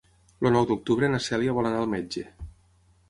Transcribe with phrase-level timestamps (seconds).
[0.41, 2.25] El nou d'octubre na Cèlia vol anar al metge.